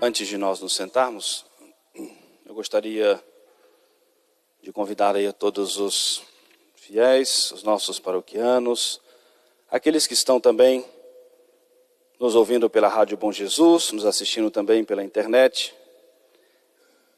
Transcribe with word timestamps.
Antes 0.00 0.28
de 0.28 0.36
nós 0.36 0.60
nos 0.60 0.74
sentarmos, 0.74 1.46
eu 2.44 2.54
gostaria 2.54 3.18
de 4.62 4.70
convidar 4.70 5.16
aí 5.16 5.26
a 5.26 5.32
todos 5.32 5.78
os 5.78 6.22
fiéis, 6.74 7.50
os 7.52 7.62
nossos 7.62 7.98
paroquianos, 7.98 9.00
aqueles 9.70 10.06
que 10.06 10.12
estão 10.12 10.38
também 10.38 10.84
nos 12.20 12.34
ouvindo 12.34 12.68
pela 12.68 12.88
Rádio 12.88 13.16
Bom 13.16 13.32
Jesus, 13.32 13.90
nos 13.90 14.04
assistindo 14.04 14.50
também 14.50 14.84
pela 14.84 15.02
internet, 15.02 15.74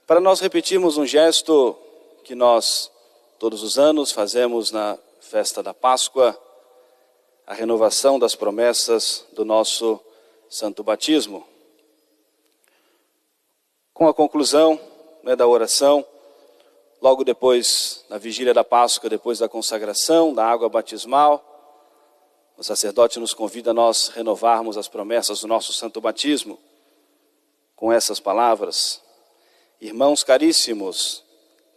para 0.06 0.20
nós 0.20 0.38
repetirmos 0.38 0.96
um 0.96 1.04
gesto 1.04 1.76
que 2.22 2.36
nós 2.36 2.92
todos 3.40 3.64
os 3.64 3.76
anos 3.76 4.12
fazemos 4.12 4.70
na 4.70 4.96
festa 5.20 5.64
da 5.64 5.74
Páscoa, 5.74 6.40
a 7.44 7.54
renovação 7.54 8.20
das 8.20 8.36
promessas 8.36 9.26
do 9.32 9.44
nosso 9.44 9.98
santo 10.48 10.84
batismo. 10.84 11.57
Com 13.98 14.06
a 14.06 14.14
conclusão 14.14 14.80
né, 15.24 15.34
da 15.34 15.44
oração, 15.44 16.06
logo 17.02 17.24
depois, 17.24 18.04
na 18.08 18.16
vigília 18.16 18.54
da 18.54 18.62
Páscoa, 18.62 19.10
depois 19.10 19.40
da 19.40 19.48
consagração, 19.48 20.32
da 20.32 20.46
água 20.46 20.68
batismal, 20.68 21.44
o 22.56 22.62
sacerdote 22.62 23.18
nos 23.18 23.34
convida 23.34 23.72
a 23.72 23.74
nós 23.74 24.06
renovarmos 24.06 24.78
as 24.78 24.86
promessas 24.86 25.40
do 25.40 25.48
nosso 25.48 25.72
santo 25.72 26.00
batismo 26.00 26.60
com 27.74 27.92
essas 27.92 28.20
palavras. 28.20 29.02
Irmãos 29.80 30.22
caríssimos, 30.22 31.24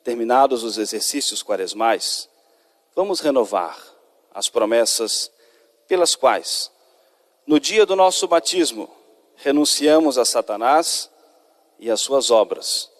terminados 0.03 0.63
os 0.63 0.77
exercícios 0.77 1.41
quaresmais, 1.41 2.29
vamos 2.95 3.19
renovar 3.19 3.79
as 4.31 4.47
promessas 4.47 5.31
pelas 5.87 6.15
quais, 6.15 6.69
no 7.47 7.59
dia 7.59 7.83
do 7.83 7.95
nosso 7.95 8.27
batismo, 8.27 8.87
renunciamos 9.37 10.19
a 10.19 10.23
Satanás 10.23 11.09
e 11.81 11.89
às 11.89 11.99
suas 11.99 12.29
obras, 12.29 12.91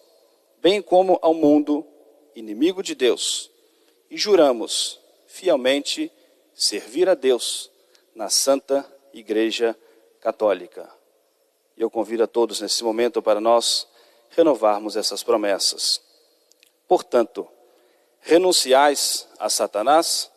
bem 0.58 0.82
como 0.82 1.16
ao 1.22 1.32
mundo 1.32 1.86
inimigo 2.34 2.82
de 2.82 2.96
Deus, 2.96 3.48
e 4.10 4.18
juramos 4.18 4.98
fielmente 5.26 6.12
servir 6.52 7.08
a 7.08 7.14
Deus 7.14 7.70
na 8.12 8.28
Santa 8.28 8.84
Igreja 9.14 9.78
Católica. 10.20 10.92
Eu 11.78 11.88
convido 11.88 12.24
a 12.24 12.26
todos 12.26 12.60
nesse 12.60 12.82
momento 12.82 13.22
para 13.22 13.40
nós 13.40 13.86
renovarmos 14.30 14.96
essas 14.96 15.22
promessas. 15.22 16.02
Portanto, 16.88 17.48
renunciais 18.20 19.28
a 19.38 19.48
Satanás 19.48 20.30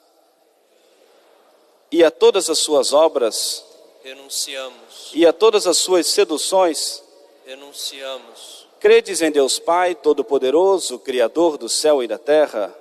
e 1.92 2.04
a 2.04 2.12
todas 2.12 2.50
as 2.50 2.60
suas 2.60 2.94
obras, 2.94 3.66
renunciamos, 4.04 5.12
e 5.14 5.26
a 5.26 5.34
todas 5.34 5.66
as 5.66 5.78
suas 5.78 6.08
seduções, 6.08 7.05
renunciamos, 7.46 8.68
credes 8.80 9.22
em 9.22 9.30
Deus 9.30 9.60
Pai 9.60 9.94
Todo-Poderoso, 9.94 10.98
Criador 10.98 11.58
do 11.58 11.70
céu 11.70 12.02
e 12.02 12.08
da 12.08 12.18
terra, 12.18 12.74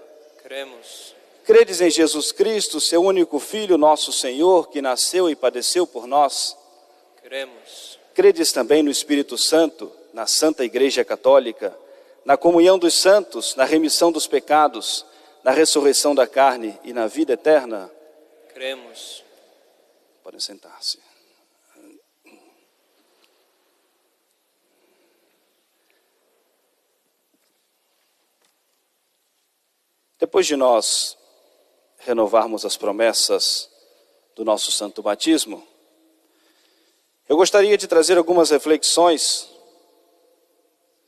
cremos, 0.43 1.15
credes 1.45 1.83
em 1.83 1.91
Jesus 1.91 2.33
Cristo, 2.33 2.81
seu 2.81 3.03
único 3.03 3.39
Filho, 3.39 3.77
nosso 3.77 4.11
Senhor, 4.11 4.71
que 4.71 4.81
nasceu 4.81 5.29
e 5.29 5.37
padeceu 5.37 5.87
por 5.87 6.07
nós, 6.07 6.57
cremos, 7.23 7.99
credes 8.15 8.53
também 8.53 8.83
no 8.83 8.91
Espírito 8.91 9.37
Santo, 9.37 9.93
na 10.15 10.27
Santa 10.27 10.65
Igreja 10.65 11.05
Católica, 11.05 11.77
na 12.25 12.39
comunhão 12.39 12.79
dos 12.79 12.95
santos, 12.95 13.55
na 13.57 13.65
remissão 13.65 14.11
dos 14.11 14.27
pecados, 14.27 15.05
na 15.43 15.51
ressurreição 15.51 16.15
da 16.15 16.27
carne 16.27 16.79
e 16.83 16.93
na 16.95 17.07
vida 17.07 17.35
eterna? 17.35 17.91
cremos, 18.55 19.23
Podem 20.23 20.41
sentar-se. 20.41 21.04
Depois 30.25 30.47
de 30.47 30.57
nós 30.57 31.19
renovarmos 31.99 32.65
as 32.65 32.79
promessas 32.79 33.69
do 34.35 34.43
nosso 34.43 34.73
santo 34.73 35.03
batismo, 35.03 35.63
eu 37.29 37.37
gostaria 37.37 37.77
de 37.77 37.87
trazer 37.87 38.17
algumas 38.17 38.49
reflexões, 38.49 39.51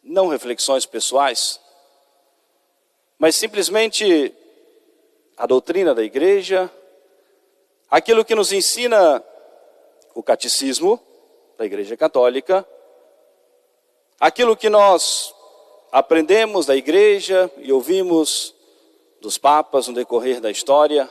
não 0.02 0.28
reflexões 0.28 0.84
pessoais, 0.84 1.58
mas 3.18 3.34
simplesmente 3.36 4.34
a 5.34 5.46
doutrina 5.46 5.94
da 5.94 6.02
igreja, 6.02 6.70
aquilo 7.90 8.22
que 8.22 8.34
nos 8.34 8.52
ensina 8.52 9.24
o 10.14 10.22
catecismo 10.22 11.00
da 11.56 11.64
Igreja 11.64 11.96
Católica, 11.96 12.68
aquilo 14.20 14.54
que 14.54 14.68
nós 14.68 15.34
aprendemos 15.90 16.66
da 16.66 16.76
igreja 16.76 17.50
e 17.56 17.72
ouvimos 17.72 18.54
dos 19.26 19.38
papas 19.38 19.88
no 19.88 19.94
decorrer 19.94 20.40
da 20.40 20.52
história, 20.52 21.10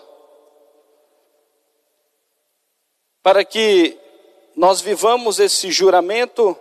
para 3.21 3.43
que 3.43 3.99
nós 4.55 4.79
vivamos 4.79 5.37
esse 5.37 5.69
juramento 5.69 6.57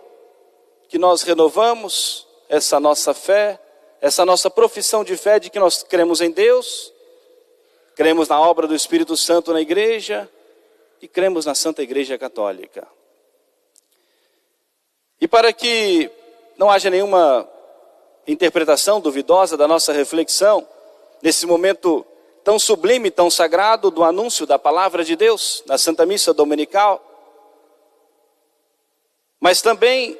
que 0.89 0.97
nós 0.97 1.21
renovamos, 1.21 2.27
essa 2.49 2.77
nossa 2.77 3.13
fé, 3.13 3.57
essa 4.01 4.25
nossa 4.25 4.49
profissão 4.49 5.01
de 5.01 5.15
fé 5.15 5.39
de 5.39 5.49
que 5.49 5.57
nós 5.57 5.81
cremos 5.81 6.19
em 6.19 6.29
Deus, 6.29 6.91
cremos 7.95 8.27
na 8.27 8.37
obra 8.37 8.67
do 8.67 8.75
Espírito 8.75 9.15
Santo 9.15 9.53
na 9.53 9.61
igreja 9.61 10.29
e 11.01 11.07
cremos 11.07 11.45
na 11.45 11.55
Santa 11.55 11.81
Igreja 11.81 12.17
Católica. 12.17 12.85
E 15.21 15.25
para 15.25 15.53
que 15.53 16.11
não 16.57 16.69
haja 16.69 16.89
nenhuma 16.89 17.49
interpretação 18.27 18.99
duvidosa 18.99 19.55
da 19.55 19.69
nossa 19.69 19.93
reflexão, 19.93 20.67
nesse 21.25 21.47
momento 21.47 22.05
tão 22.43 22.59
sublime, 22.59 23.09
tão 23.09 23.31
sagrado 23.31 23.89
do 23.89 24.03
anúncio 24.03 24.45
da 24.45 24.59
palavra 24.59 25.03
de 25.03 25.15
Deus 25.15 25.63
na 25.65 25.75
Santa 25.75 26.05
Missa 26.05 26.31
Dominical, 26.35 27.03
mas 29.39 29.59
também 29.59 30.19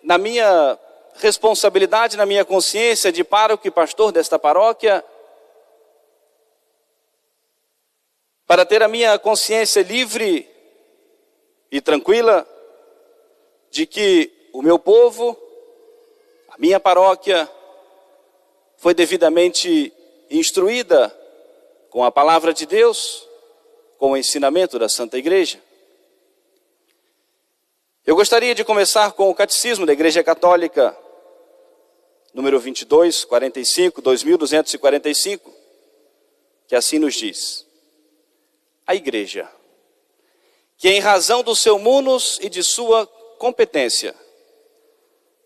na 0.00 0.16
minha 0.16 0.78
responsabilidade, 1.14 2.16
na 2.16 2.24
minha 2.24 2.44
consciência 2.44 3.10
de 3.10 3.24
pároco 3.24 3.66
e 3.66 3.70
pastor 3.72 4.12
desta 4.12 4.38
paróquia, 4.38 5.04
para 8.46 8.64
ter 8.64 8.80
a 8.80 8.86
minha 8.86 9.18
consciência 9.18 9.82
livre 9.82 10.48
e 11.68 11.80
tranquila 11.80 12.46
de 13.72 13.86
que 13.86 14.30
o 14.52 14.62
meu 14.62 14.78
povo, 14.78 15.36
a 16.48 16.54
minha 16.58 16.78
paróquia, 16.78 17.50
foi 18.76 18.94
devidamente 18.94 19.92
instruída 20.30 21.14
com 21.90 22.04
a 22.04 22.10
palavra 22.10 22.52
de 22.52 22.66
Deus, 22.66 23.26
com 23.98 24.12
o 24.12 24.16
ensinamento 24.16 24.78
da 24.78 24.88
Santa 24.88 25.16
Igreja. 25.16 25.62
Eu 28.06 28.14
gostaria 28.14 28.54
de 28.54 28.64
começar 28.64 29.12
com 29.12 29.30
o 29.30 29.34
Catecismo 29.34 29.86
da 29.86 29.92
Igreja 29.92 30.22
Católica, 30.22 30.96
número 32.34 32.60
22, 32.60 33.24
45, 33.24 34.02
2245, 34.02 35.54
que 36.66 36.76
assim 36.76 36.98
nos 36.98 37.14
diz: 37.14 37.66
A 38.86 38.94
Igreja, 38.94 39.48
que 40.76 40.90
em 40.90 41.00
razão 41.00 41.42
do 41.42 41.56
seu 41.56 41.78
munus 41.78 42.38
e 42.42 42.50
de 42.50 42.62
sua 42.62 43.06
competência, 43.38 44.14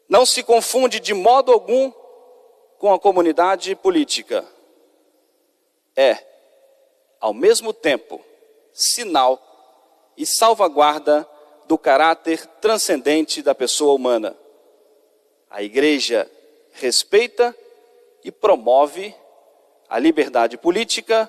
não 0.08 0.24
se 0.24 0.42
confunde 0.42 0.98
de 0.98 1.14
modo 1.14 1.52
algum 1.52 1.92
com 2.78 2.92
a 2.92 2.98
comunidade 2.98 3.74
política, 3.76 4.44
é, 5.98 6.16
ao 7.20 7.34
mesmo 7.34 7.72
tempo, 7.72 8.24
sinal 8.72 9.42
e 10.16 10.24
salvaguarda 10.24 11.28
do 11.66 11.76
caráter 11.76 12.46
transcendente 12.60 13.42
da 13.42 13.52
pessoa 13.52 13.94
humana. 13.94 14.38
A 15.50 15.60
igreja 15.60 16.30
respeita 16.70 17.52
e 18.22 18.30
promove 18.30 19.12
a 19.88 19.98
liberdade 19.98 20.56
política 20.56 21.28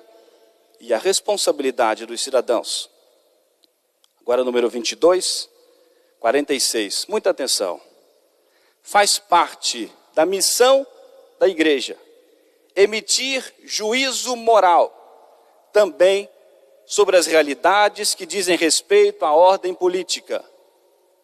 e 0.78 0.94
a 0.94 0.98
responsabilidade 0.98 2.06
dos 2.06 2.20
cidadãos. 2.20 2.88
Agora, 4.20 4.44
número 4.44 4.70
22, 4.70 5.50
46. 6.20 7.06
Muita 7.06 7.30
atenção. 7.30 7.80
Faz 8.82 9.18
parte 9.18 9.92
da 10.14 10.24
missão 10.24 10.86
da 11.40 11.48
igreja 11.48 11.98
emitir 12.74 13.44
juízo 13.64 14.36
moral 14.36 14.96
também 15.72 16.28
sobre 16.86 17.16
as 17.16 17.26
realidades 17.26 18.14
que 18.14 18.26
dizem 18.26 18.56
respeito 18.56 19.24
à 19.24 19.32
ordem 19.32 19.72
política. 19.74 20.44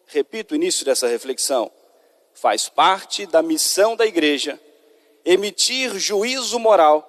Repito 0.05 0.53
o 0.53 0.55
início 0.55 0.85
dessa 0.85 1.07
reflexão. 1.07 1.71
Faz 2.33 2.69
parte 2.69 3.25
da 3.25 3.41
missão 3.41 3.95
da 3.95 4.05
igreja 4.05 4.59
emitir 5.27 5.99
juízo 5.99 6.57
moral 6.57 7.03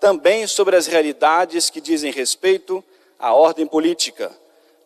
também 0.00 0.46
sobre 0.46 0.76
as 0.76 0.86
realidades 0.86 1.68
que 1.68 1.78
dizem 1.78 2.10
respeito 2.10 2.82
à 3.18 3.34
ordem 3.34 3.66
política, 3.66 4.34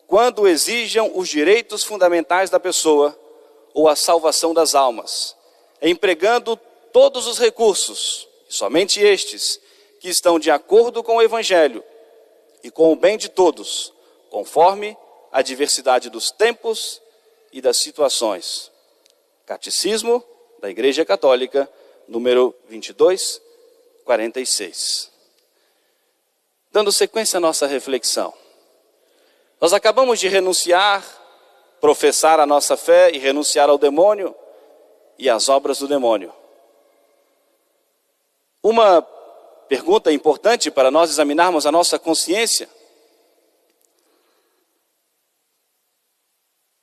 quando 0.08 0.48
exijam 0.48 1.12
os 1.14 1.28
direitos 1.28 1.84
fundamentais 1.84 2.50
da 2.50 2.58
pessoa 2.58 3.16
ou 3.72 3.88
a 3.88 3.94
salvação 3.94 4.52
das 4.52 4.74
almas, 4.74 5.36
empregando 5.80 6.56
todos 6.92 7.28
os 7.28 7.38
recursos, 7.38 8.26
somente 8.54 9.00
estes, 9.00 9.60
que 9.98 10.08
estão 10.08 10.38
de 10.38 10.50
acordo 10.50 11.02
com 11.02 11.16
o 11.16 11.22
Evangelho 11.22 11.82
e 12.62 12.70
com 12.70 12.92
o 12.92 12.96
bem 12.96 13.18
de 13.18 13.28
todos, 13.28 13.92
conforme 14.30 14.96
a 15.32 15.42
diversidade 15.42 16.08
dos 16.08 16.30
tempos 16.30 17.02
e 17.52 17.60
das 17.60 17.78
situações. 17.78 18.70
Catecismo 19.44 20.22
da 20.60 20.70
Igreja 20.70 21.04
Católica, 21.04 21.68
número 22.06 22.54
22, 22.68 23.42
46. 24.04 25.10
Dando 26.70 26.92
sequência 26.92 27.38
à 27.38 27.40
nossa 27.40 27.66
reflexão. 27.66 28.32
Nós 29.60 29.72
acabamos 29.72 30.20
de 30.20 30.28
renunciar, 30.28 31.04
professar 31.80 32.38
a 32.38 32.46
nossa 32.46 32.76
fé 32.76 33.10
e 33.10 33.18
renunciar 33.18 33.68
ao 33.68 33.78
demônio 33.78 34.34
e 35.18 35.28
às 35.28 35.48
obras 35.48 35.78
do 35.78 35.88
demônio. 35.88 36.32
Uma 38.64 39.02
pergunta 39.68 40.10
importante 40.10 40.70
para 40.70 40.90
nós 40.90 41.10
examinarmos 41.10 41.66
a 41.66 41.70
nossa 41.70 41.98
consciência. 41.98 42.66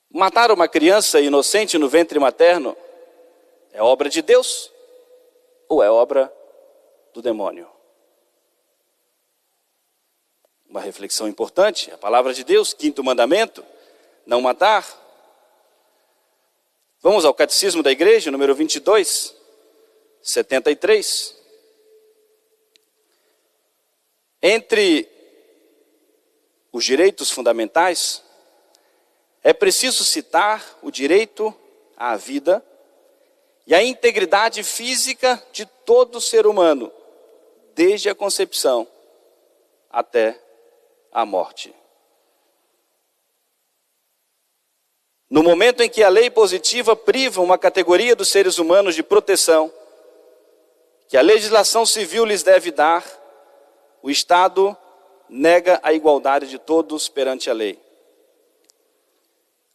Matar 0.08 0.52
uma 0.52 0.68
criança 0.68 1.20
inocente 1.20 1.76
no 1.78 1.88
ventre 1.88 2.20
materno 2.20 2.76
é 3.72 3.82
obra 3.82 4.08
de 4.08 4.22
Deus 4.22 4.70
ou 5.68 5.82
é 5.82 5.90
obra 5.90 6.32
do 7.12 7.20
demônio? 7.20 7.68
Uma 10.68 10.80
reflexão 10.80 11.26
importante, 11.26 11.90
a 11.90 11.98
palavra 11.98 12.32
de 12.32 12.44
Deus, 12.44 12.72
quinto 12.72 13.02
mandamento, 13.02 13.64
não 14.24 14.40
matar. 14.40 14.86
Vamos 17.00 17.24
ao 17.24 17.34
Catecismo 17.34 17.82
da 17.82 17.90
Igreja, 17.90 18.30
número 18.30 18.54
22, 18.54 19.34
73. 20.22 21.41
Entre 24.42 25.08
os 26.72 26.84
direitos 26.84 27.30
fundamentais, 27.30 28.24
é 29.42 29.52
preciso 29.52 30.04
citar 30.04 30.78
o 30.82 30.90
direito 30.90 31.54
à 31.96 32.16
vida 32.16 32.64
e 33.66 33.74
à 33.74 33.82
integridade 33.82 34.64
física 34.64 35.40
de 35.52 35.64
todo 35.64 36.20
ser 36.20 36.46
humano, 36.46 36.90
desde 37.74 38.08
a 38.08 38.14
concepção 38.14 38.88
até 39.88 40.40
a 41.12 41.24
morte. 41.24 41.72
No 45.30 45.42
momento 45.42 45.82
em 45.82 45.88
que 45.88 46.02
a 46.02 46.08
lei 46.08 46.28
positiva 46.28 46.96
priva 46.96 47.40
uma 47.40 47.56
categoria 47.56 48.16
dos 48.16 48.28
seres 48.28 48.58
humanos 48.58 48.94
de 48.94 49.02
proteção, 49.02 49.72
que 51.08 51.16
a 51.16 51.22
legislação 51.22 51.86
civil 51.86 52.24
lhes 52.24 52.42
deve 52.42 52.70
dar, 52.70 53.21
o 54.02 54.10
Estado 54.10 54.76
nega 55.28 55.80
a 55.82 55.92
igualdade 55.92 56.48
de 56.48 56.58
todos 56.58 57.08
perante 57.08 57.48
a 57.48 57.54
lei. 57.54 57.80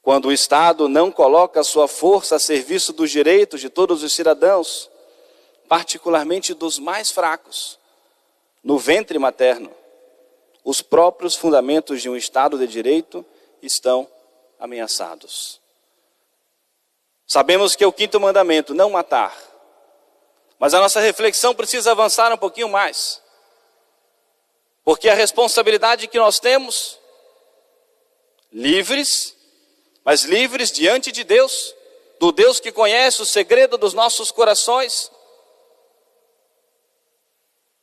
Quando 0.02 0.28
o 0.28 0.32
Estado 0.32 0.88
não 0.88 1.12
coloca 1.12 1.64
sua 1.64 1.88
força 1.88 2.36
a 2.36 2.40
serviço 2.40 2.94
dos 2.94 3.10
direitos 3.10 3.60
de 3.60 3.70
todos 3.70 4.04
os 4.04 4.14
cidadãos, 4.14 4.90
particularmente 5.68 6.54
dos 6.54 6.80
mais 6.80 7.12
fracos, 7.12 7.80
no 8.64 8.78
ventre 8.78 9.18
materno, 9.18 9.72
os 10.64 10.82
próprios 10.82 11.36
fundamentos 11.36 12.02
de 12.02 12.10
um 12.10 12.16
Estado 12.16 12.58
de 12.58 12.68
direito 12.68 13.26
estão 13.62 14.08
ameaçados. 14.60 15.60
Sabemos 17.26 17.76
que 17.76 17.84
é 17.84 17.88
o 17.88 17.92
quinto 17.92 18.20
mandamento, 18.20 18.74
não 18.74 18.90
matar. 18.90 19.36
Mas 20.60 20.74
a 20.74 20.80
nossa 20.80 21.00
reflexão 21.00 21.54
precisa 21.54 21.92
avançar 21.92 22.32
um 22.32 22.38
pouquinho 22.38 22.70
mais. 22.70 23.22
Porque 24.88 25.10
a 25.10 25.14
responsabilidade 25.14 26.08
que 26.08 26.18
nós 26.18 26.40
temos, 26.40 26.98
livres, 28.54 29.36
mas 30.02 30.24
livres 30.24 30.72
diante 30.72 31.12
de 31.12 31.26
Deus, 31.26 31.76
do 32.22 32.32
Deus 32.32 32.62
que 32.62 32.72
conhece 32.72 33.22
o 33.22 33.26
segredo 33.26 33.78
dos 33.78 33.94
nossos 33.94 34.32
corações. 34.32 35.12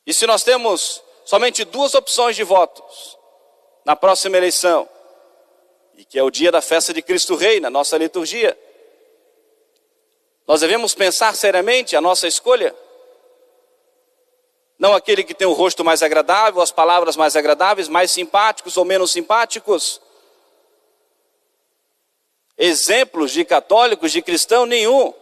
E 0.06 0.15
se 0.15 0.27
nós 0.27 0.43
temos 0.43 1.03
somente 1.27 1.62
duas 1.62 1.95
opções 1.95 2.37
de 2.37 2.43
votos 2.43 3.19
na 3.85 3.95
próxima 3.95 4.39
eleição, 4.39 4.89
e 5.99 6.07
que 6.07 6.19
é 6.19 6.23
o 6.23 6.31
dia 6.31 6.50
da 6.50 6.62
festa 6.62 6.95
de 6.95 7.03
Cristo 7.03 7.35
Rei 7.37 7.61
na 7.61 7.69
nossa 7.69 7.99
liturgia, 7.99 8.59
nós 10.49 10.62
devemos 10.62 10.95
pensar 10.95 11.37
seriamente 11.37 11.97
a 11.97 12.00
nossa 12.00 12.27
escolha. 12.27 12.75
Não 14.79 14.94
aquele 14.94 15.23
que 15.23 15.35
tem 15.35 15.47
o 15.47 15.53
rosto 15.53 15.85
mais 15.85 16.03
agradável, 16.03 16.61
as 16.61 16.73
palavras 16.73 17.17
mais 17.17 17.37
agradáveis, 17.37 17.88
mais 17.88 18.11
simpáticos 18.11 18.76
ou 18.76 18.85
menos 18.85 19.12
simpáticos. 19.12 20.00
Exemplos 22.59 23.31
de 23.32 23.44
católicos, 23.44 24.12
de 24.12 24.23
cristão 24.23 24.67
nenhum. 24.67 25.12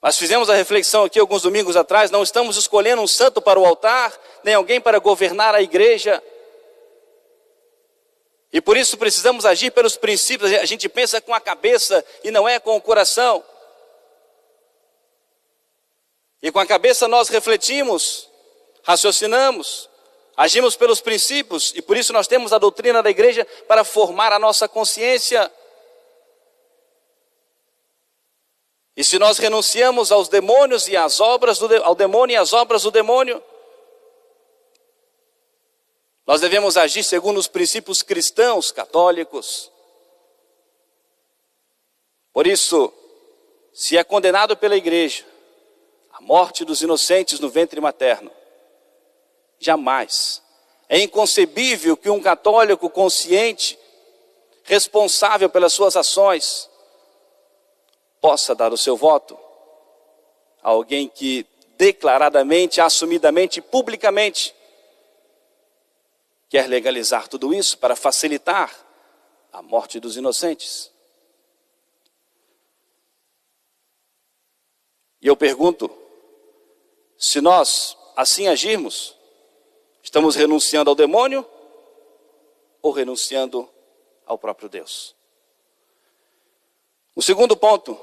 Mas 0.00 0.16
fizemos 0.16 0.48
a 0.48 0.54
reflexão 0.54 1.04
aqui 1.04 1.18
alguns 1.18 1.42
domingos 1.42 1.76
atrás, 1.76 2.10
não 2.10 2.22
estamos 2.22 2.56
escolhendo 2.56 3.02
um 3.02 3.06
santo 3.06 3.42
para 3.42 3.58
o 3.58 3.66
altar, 3.66 4.16
nem 4.44 4.54
alguém 4.54 4.80
para 4.80 4.98
governar 4.98 5.54
a 5.54 5.62
igreja. 5.62 6.22
E 8.52 8.60
por 8.60 8.76
isso 8.76 8.96
precisamos 8.96 9.44
agir 9.44 9.70
pelos 9.72 9.96
princípios, 9.96 10.52
a 10.52 10.64
gente 10.64 10.88
pensa 10.88 11.20
com 11.20 11.34
a 11.34 11.40
cabeça 11.40 12.04
e 12.22 12.30
não 12.30 12.48
é 12.48 12.58
com 12.58 12.76
o 12.76 12.80
coração. 12.80 13.42
E 16.42 16.52
com 16.52 16.60
a 16.60 16.66
cabeça 16.66 17.08
nós 17.08 17.28
refletimos, 17.28 18.28
raciocinamos, 18.82 19.88
agimos 20.36 20.76
pelos 20.76 21.00
princípios, 21.00 21.72
e 21.74 21.82
por 21.82 21.96
isso 21.96 22.12
nós 22.12 22.28
temos 22.28 22.52
a 22.52 22.58
doutrina 22.58 23.02
da 23.02 23.10
igreja 23.10 23.44
para 23.66 23.82
formar 23.82 24.32
a 24.32 24.38
nossa 24.38 24.68
consciência. 24.68 25.50
E 28.96 29.02
se 29.02 29.18
nós 29.18 29.38
renunciamos 29.38 30.12
aos 30.12 30.28
demônios 30.28 30.86
e 30.88 30.96
às 30.96 31.20
obras 31.20 31.58
do, 31.58 31.72
ao 31.84 31.94
demônio 31.94 32.34
e 32.34 32.36
às 32.36 32.52
obras 32.52 32.82
do 32.82 32.90
demônio, 32.90 33.42
nós 36.24 36.40
devemos 36.40 36.76
agir 36.76 37.02
segundo 37.02 37.38
os 37.38 37.48
princípios 37.48 38.02
cristãos 38.02 38.70
católicos. 38.70 39.72
Por 42.32 42.46
isso, 42.46 42.92
se 43.72 43.96
é 43.96 44.04
condenado 44.04 44.56
pela 44.56 44.76
igreja, 44.76 45.24
a 46.18 46.20
morte 46.20 46.64
dos 46.64 46.82
inocentes 46.82 47.38
no 47.38 47.48
ventre 47.48 47.80
materno. 47.80 48.28
Jamais. 49.60 50.42
É 50.88 50.98
inconcebível 50.98 51.96
que 51.96 52.10
um 52.10 52.20
católico 52.20 52.90
consciente, 52.90 53.78
responsável 54.64 55.48
pelas 55.48 55.72
suas 55.72 55.96
ações, 55.96 56.68
possa 58.20 58.52
dar 58.52 58.72
o 58.72 58.76
seu 58.76 58.96
voto 58.96 59.38
a 60.60 60.70
alguém 60.70 61.08
que 61.08 61.46
declaradamente, 61.76 62.80
assumidamente, 62.80 63.60
publicamente 63.60 64.52
quer 66.48 66.66
legalizar 66.66 67.28
tudo 67.28 67.54
isso 67.54 67.78
para 67.78 67.94
facilitar 67.94 68.74
a 69.52 69.62
morte 69.62 70.00
dos 70.00 70.16
inocentes. 70.16 70.90
E 75.20 75.28
eu 75.28 75.36
pergunto, 75.36 76.07
se 77.18 77.40
nós 77.40 77.96
assim 78.16 78.46
agirmos, 78.46 79.16
estamos 80.02 80.36
renunciando 80.36 80.88
ao 80.88 80.94
demônio 80.94 81.44
ou 82.80 82.92
renunciando 82.92 83.68
ao 84.24 84.38
próprio 84.38 84.68
Deus? 84.68 85.16
O 87.16 87.20
segundo 87.20 87.56
ponto, 87.56 87.98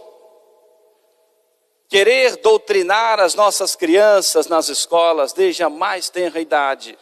querer 1.87 2.35
doutrinar 2.37 3.21
as 3.21 3.33
nossas 3.33 3.73
crianças 3.73 4.47
nas 4.47 4.67
escolas 4.67 5.31
desde 5.31 5.63
a 5.63 5.69
mais 5.69 6.09
tenra 6.09 6.41
idade, 6.41 6.99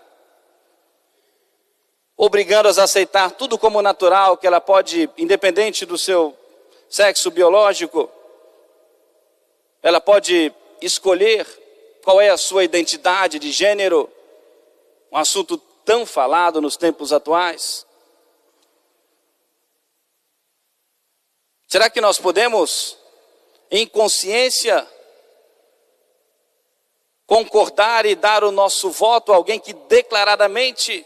obrigando-as 2.15 2.77
a 2.77 2.83
aceitar 2.83 3.31
tudo 3.31 3.57
como 3.57 3.81
natural, 3.81 4.37
que 4.37 4.45
ela 4.45 4.61
pode, 4.61 5.09
independente 5.17 5.83
do 5.83 5.97
seu 5.97 6.37
sexo 6.87 7.31
biológico, 7.31 8.07
ela 9.81 9.99
pode 9.99 10.53
escolher 10.79 11.62
qual 12.03 12.19
é 12.19 12.29
a 12.29 12.37
sua 12.37 12.65
identidade 12.65 13.39
de 13.39 13.51
gênero, 13.51 14.11
um 15.11 15.17
assunto 15.17 15.57
tão 15.85 16.05
falado 16.05 16.61
nos 16.61 16.75
tempos 16.75 17.13
atuais. 17.13 17.85
Será 21.67 21.89
que 21.89 22.01
nós 22.01 22.19
podemos, 22.19 22.97
em 23.71 23.87
consciência, 23.87 24.87
concordar 27.25 28.05
e 28.05 28.15
dar 28.15 28.43
o 28.43 28.51
nosso 28.51 28.91
voto 28.91 29.31
a 29.31 29.37
alguém 29.37 29.59
que 29.59 29.73
declaradamente 29.73 31.05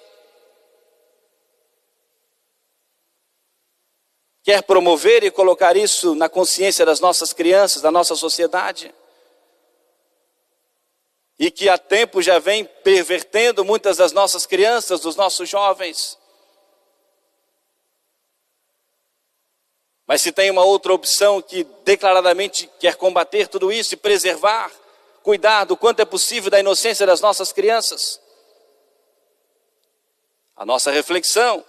quer 4.44 4.63
promover 4.63 5.24
e 5.24 5.32
colocar 5.32 5.77
isso 5.77 6.16
na 6.16 6.27
consciência 6.27 6.86
das 6.86 7.00
nossas 7.00 7.34
crianças, 7.34 7.82
da 7.82 7.92
nossa 7.92 8.16
sociedade. 8.16 8.94
E 11.38 11.51
que 11.51 11.70
há 11.70 11.77
tempo 11.77 12.22
já 12.22 12.39
vem 12.39 12.65
pervertendo 12.65 13.63
muitas 13.63 13.98
das 13.98 14.12
nossas 14.12 14.46
crianças, 14.46 15.01
dos 15.01 15.15
nossos 15.15 15.48
jovens. 15.48 16.17
Mas 20.08 20.22
se 20.22 20.32
tem 20.32 20.50
uma 20.50 20.63
outra 20.63 20.94
opção 20.94 21.41
que 21.41 21.65
declaradamente 21.84 22.70
quer 22.79 22.96
combater 22.96 23.48
tudo 23.48 23.72
isso 23.72 23.94
e 23.94 23.98
preservar, 23.98 24.72
cuidar 25.22 25.65
do 25.65 25.75
quanto 25.75 26.00
é 26.00 26.06
possível 26.06 26.50
da 26.50 26.62
inocência 26.62 27.06
das 27.06 27.20
nossas 27.20 27.51
crianças, 27.51 28.20
a 30.56 30.65
nossa 30.65 30.89
reflexão, 30.89 31.63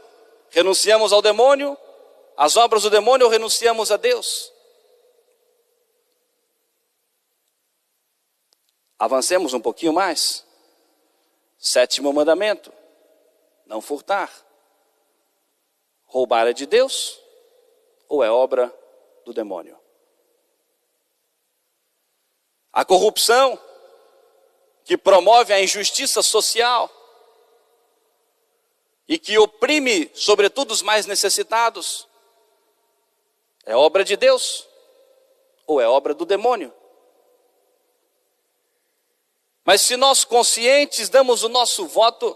renunciamos 0.51 1.13
ao 1.13 1.21
demônio, 1.21 1.77
às 2.37 2.57
obras 2.57 2.85
do 2.85 2.91
demônio 2.91 3.27
ou 3.27 3.33
renunciamos 3.33 3.91
a 3.91 3.97
Deus? 3.97 4.53
Avancemos 8.99 9.55
um 9.55 9.61
pouquinho 9.61 9.93
mais. 9.93 10.45
Sétimo 11.57 12.13
mandamento: 12.13 12.73
não 13.67 13.81
furtar. 13.81 14.33
Roubar 16.07 16.47
é 16.47 16.53
de 16.53 16.67
Deus 16.67 17.21
ou 18.09 18.25
é 18.25 18.31
obra 18.31 18.75
do 19.25 19.33
demônio? 19.33 19.79
A 22.73 22.85
corrupção, 22.85 23.59
que 24.85 24.97
promove 24.97 25.53
a 25.53 25.61
injustiça 25.61 26.23
social 26.23 26.91
e 29.07 29.19
que 29.19 29.39
oprime, 29.39 30.11
sobretudo, 30.15 30.71
os 30.71 30.81
mais 30.81 31.07
necessitados, 31.07 32.09
é 33.67 33.77
obra 33.77 34.03
de 34.03 34.17
Deus 34.17 34.67
ou 35.67 35.81
é 35.81 35.87
obra 35.87 36.15
do 36.15 36.25
demônio? 36.25 36.73
Mas 39.69 39.83
se 39.83 39.99
nós 39.99 40.25
conscientes 40.25 41.11
damos 41.11 41.43
o 41.43 41.49
nosso 41.51 41.87
voto, 41.87 42.35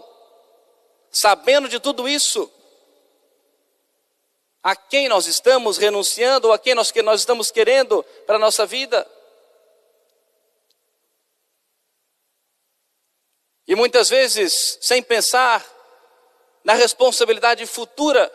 sabendo 1.09 1.67
de 1.67 1.79
tudo 1.79 2.07
isso, 2.07 2.47
a 4.61 4.75
quem 4.75 5.09
nós 5.09 5.25
estamos 5.25 5.79
renunciando 5.79 6.49
ou 6.49 6.53
a 6.53 6.59
quem 6.59 6.75
nós, 6.75 6.91
que 6.91 7.01
nós 7.01 7.21
estamos 7.21 7.49
querendo 7.49 8.03
para 8.27 8.35
a 8.35 8.39
nossa 8.39 8.67
vida. 8.67 9.09
E 13.67 13.73
muitas 13.75 14.09
vezes, 14.09 14.77
sem 14.79 15.01
pensar 15.01 15.65
na 16.63 16.75
responsabilidade 16.75 17.65
futura, 17.65 18.31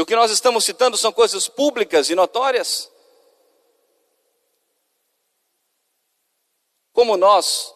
E 0.00 0.02
o 0.02 0.06
que 0.06 0.16
nós 0.16 0.30
estamos 0.30 0.64
citando 0.64 0.96
são 0.96 1.12
coisas 1.12 1.46
públicas 1.46 2.08
e 2.08 2.14
notórias. 2.14 2.90
Como 6.90 7.18
nós 7.18 7.74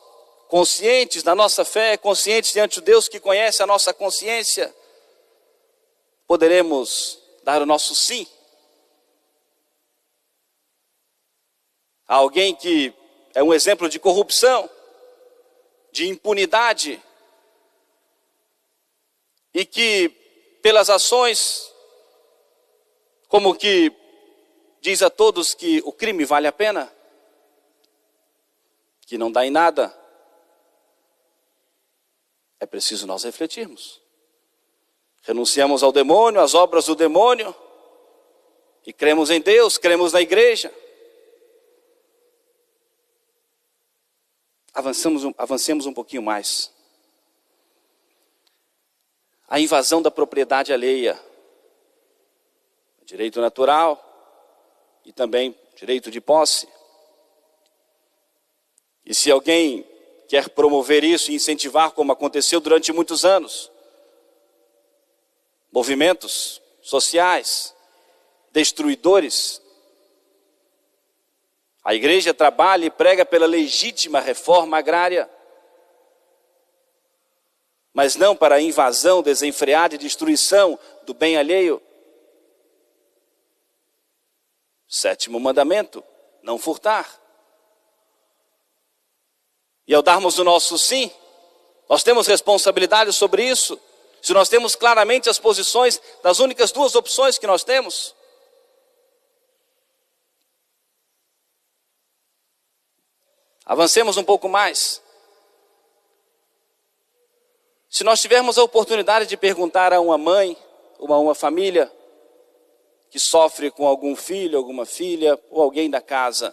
conscientes 0.49 1.23
da 1.23 1.35
nossa 1.35 1.67
fé, 1.67 1.99
conscientes 1.99 2.51
diante 2.51 2.77
de 2.77 2.87
Deus 2.87 3.09
que 3.09 3.21
conhece 3.21 3.63
a 3.63 3.67
nossa 3.67 3.93
consciência, 3.93 4.75
poderemos 6.27 7.19
dar 7.43 7.61
o 7.61 7.67
nosso 7.67 7.95
sim 7.95 8.27
a 12.09 12.15
alguém 12.15 12.55
que 12.55 12.95
é 13.35 13.43
um 13.43 13.53
exemplo 13.53 13.87
de 13.87 13.99
corrupção, 13.99 14.71
de 15.93 16.09
impunidade, 16.09 17.03
e 19.53 19.67
que, 19.67 20.09
pelas 20.63 20.89
ações, 20.89 21.74
como 23.35 23.53
que 23.53 23.93
diz 24.81 25.03
a 25.03 25.11
todos 25.11 25.55
que 25.55 25.83
o 25.85 25.91
crime 25.91 26.25
vale 26.25 26.47
a 26.47 26.53
pena, 26.53 26.89
que 29.01 29.19
não 29.19 29.33
dá 29.33 29.45
em 29.45 29.51
nada, 29.51 29.93
é 32.61 32.65
preciso 32.65 33.09
nós 33.09 33.25
refletirmos. 33.25 34.01
Renunciamos 35.25 35.83
ao 35.83 35.91
demônio, 35.91 36.41
às 36.41 36.55
obras 36.55 36.87
do 36.87 36.95
demônio, 36.95 37.53
e 38.87 38.93
cremos 38.93 39.31
em 39.31 39.41
Deus, 39.41 39.79
cremos 39.79 40.13
na 40.13 40.21
igreja. 40.21 40.73
Avançamos, 44.73 45.25
avancemos 45.37 45.87
um 45.87 45.93
pouquinho 45.93 46.23
mais. 46.23 46.73
A 49.49 49.59
invasão 49.59 50.01
da 50.01 50.11
propriedade 50.13 50.73
alheia, 50.73 51.21
direito 53.05 53.41
natural 53.41 54.01
e 55.05 55.13
também 55.13 55.57
direito 55.77 56.11
de 56.11 56.21
posse. 56.21 56.69
E 59.05 59.15
se 59.15 59.31
alguém 59.31 59.87
quer 60.29 60.49
promover 60.49 61.05
isso 61.05 61.31
e 61.31 61.35
incentivar, 61.35 61.93
como 61.93 62.13
aconteceu 62.13 62.61
durante 62.61 62.93
muitos 62.93 63.25
anos. 63.25 63.71
Movimentos 65.71 66.63
sociais, 66.81 67.75
destruidores. 68.51 69.61
A 71.83 71.95
igreja 71.95 72.33
trabalha 72.33 72.87
e 72.87 72.91
prega 72.91 73.27
pela 73.27 73.47
legítima 73.47 74.21
reforma 74.21 74.79
agrária, 74.79 75.29
mas 77.93 78.17
não 78.17 78.35
para 78.35 78.57
a 78.57 78.61
invasão 78.61 79.23
desenfreada 79.23 79.95
e 79.95 79.99
destruição 79.99 80.79
do 81.05 81.13
bem 81.13 81.37
alheio. 81.37 81.81
Sétimo 84.95 85.41
mandamento: 85.41 86.05
não 86.41 86.57
furtar. 86.57 87.21
E 89.89 89.93
ao 89.93 90.03
darmos 90.03 90.39
o 90.39 90.45
nosso 90.45 90.79
sim, 90.79 91.11
nós 91.91 92.05
temos 92.05 92.29
responsabilidade 92.29 93.13
sobre 93.13 93.45
isso. 93.45 93.77
Se 94.23 94.33
nós 94.33 94.49
temos 94.49 94.77
claramente 94.77 95.29
as 95.29 95.37
posições 95.37 96.01
das 96.23 96.39
únicas 96.39 96.71
duas 96.71 96.95
opções 96.95 97.39
que 97.39 97.47
nós 97.47 97.65
temos. 97.65 98.15
Avancemos 103.67 104.17
um 104.17 104.23
pouco 104.23 104.49
mais. 104.49 105.03
Se 107.91 108.05
nós 108.05 108.21
tivermos 108.21 108.59
a 108.59 108.63
oportunidade 108.63 109.27
de 109.27 109.37
perguntar 109.37 109.93
a 109.93 110.01
uma 110.01 110.17
mãe, 110.17 110.57
ou 111.01 111.13
a 111.13 111.19
uma 111.19 111.35
família 111.35 111.93
que 113.15 113.21
sofre 113.21 113.71
com 113.71 113.87
algum 113.87 114.17
filho, 114.17 114.59
alguma 114.59 114.85
filha, 114.85 115.41
ou 115.49 115.63
alguém 115.63 115.89
da 115.89 116.01
casa, 116.01 116.53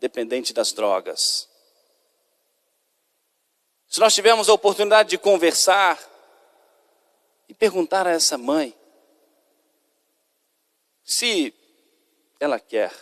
dependente 0.00 0.52
das 0.52 0.72
drogas, 0.72 1.48
se 3.86 4.00
nós 4.00 4.12
tivermos 4.12 4.48
a 4.48 4.52
oportunidade 4.52 5.10
de 5.10 5.16
conversar 5.16 5.96
e 7.48 7.54
perguntar 7.54 8.04
a 8.04 8.10
essa 8.10 8.36
mãe 8.36 8.76
se 11.04 11.54
ela 12.40 12.58
quer 12.58 12.92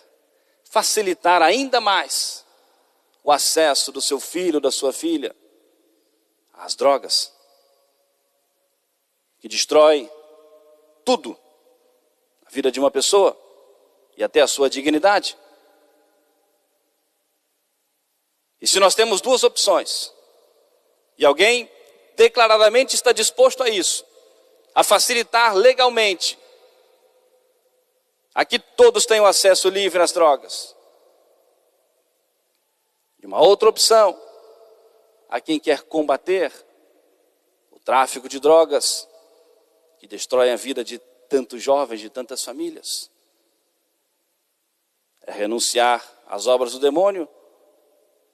facilitar 0.65 1.41
ainda 1.41 1.81
mais 1.81 2.45
o 3.25 3.33
acesso 3.33 3.91
do 3.91 4.03
seu 4.03 4.21
filho, 4.21 4.61
da 4.61 4.71
sua 4.71 4.93
filha 4.93 5.35
às 6.53 6.75
drogas, 6.75 7.33
que 9.41 9.49
destrói 9.49 10.13
tudo 11.03 11.48
a 12.49 12.51
vida 12.51 12.73
de 12.73 12.81
uma 12.81 12.91
pessoa 12.91 13.39
e 14.17 14.25
até 14.25 14.41
a 14.41 14.47
sua 14.47 14.71
dignidade. 14.71 15.37
E 18.59 18.67
se 18.67 18.81
nós 18.81 18.95
temos 18.95 19.21
duas 19.21 19.45
opções, 19.45 20.11
e 21.19 21.27
alguém 21.27 21.71
declaradamente 22.17 22.95
está 22.95 23.13
disposto 23.13 23.63
a 23.63 23.69
isso, 23.69 24.05
a 24.75 24.83
facilitar 24.83 25.55
legalmente, 25.55 26.39
a 28.35 28.47
que 28.47 28.59
todos 28.59 29.05
tenham 29.05 29.27
acesso 29.27 29.69
livre 29.69 30.01
às 30.01 30.11
drogas. 30.11 30.75
E 33.23 33.27
uma 33.27 33.41
outra 33.43 33.69
opção, 33.69 34.19
a 35.29 35.39
quem 35.39 35.61
quer 35.61 35.83
combater 35.83 36.51
o 37.71 37.79
tráfico 37.79 38.27
de 38.27 38.41
drogas, 38.41 39.07
que 39.99 40.07
destrói 40.07 40.51
a 40.51 40.57
vida 40.57 40.83
de 40.83 40.99
tantos 41.29 41.63
jovens, 41.63 42.01
de 42.01 42.11
tantas 42.11 42.43
famílias. 42.43 43.11
É 45.23 45.33
renunciar 45.33 46.05
às 46.27 46.47
obras 46.47 46.73
do 46.73 46.79
demônio 46.79 47.29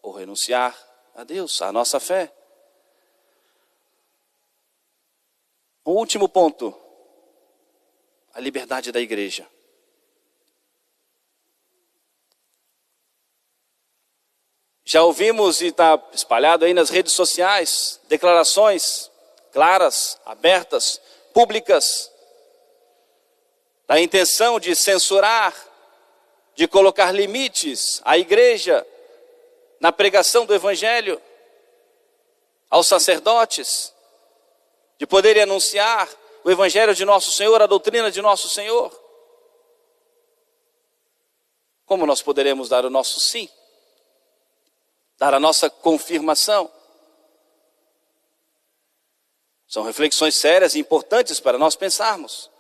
ou 0.01 0.13
renunciar 0.13 0.79
a 1.15 1.25
Deus, 1.25 1.61
à 1.63 1.73
nossa 1.73 1.99
fé. 1.99 2.33
O 5.85 5.93
último 5.93 6.29
ponto, 6.29 6.75
a 8.33 8.41
liberdade 8.41 8.91
da 8.91 9.01
igreja. 9.01 9.47
Já 14.85 15.03
ouvimos 15.03 15.61
e 15.61 15.69
está 15.69 16.01
espalhado 16.13 16.65
aí 16.65 16.75
nas 16.75 16.91
redes 16.91 17.13
sociais 17.15 18.01
declarações 18.07 19.11
claras, 19.51 20.21
abertas, 20.27 21.01
públicas, 21.33 22.13
da 23.87 24.00
intenção 24.00 24.59
de 24.59 24.75
censurar, 24.75 25.55
de 26.55 26.67
colocar 26.67 27.12
limites 27.12 28.00
à 28.05 28.17
igreja 28.17 28.87
na 29.81 29.93
pregação 29.93 30.47
do 30.47 30.55
Evangelho, 30.55 31.21
aos 32.71 32.87
sacerdotes, 32.87 33.93
de 34.99 35.07
poderem 35.07 35.43
anunciar 35.43 36.09
o 36.43 36.50
Evangelho 36.50 36.95
de 36.95 37.05
nosso 37.05 37.33
Senhor, 37.33 37.61
a 37.61 37.67
doutrina 37.67 38.11
de 38.11 38.23
nosso 38.23 38.49
Senhor. 38.49 38.93
Como 41.85 42.07
nós 42.07 42.23
poderemos 42.23 42.69
dar 42.69 42.85
o 42.85 42.91
nosso 42.91 43.21
sim? 43.21 43.49
Dar 45.19 45.35
a 45.35 45.41
nossa 45.41 45.69
confirmação? 45.69 46.71
São 49.67 49.83
reflexões 49.83 50.37
sérias 50.37 50.75
e 50.75 50.79
importantes 50.79 51.41
para 51.41 51.59
nós 51.59 51.76
pensarmos. 51.76 52.50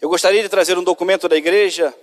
Eu 0.00 0.08
gostaria 0.08 0.42
de 0.42 0.48
trazer 0.48 0.78
um 0.78 0.82
documento 0.82 1.28
da 1.28 1.36
igreja, 1.36 1.94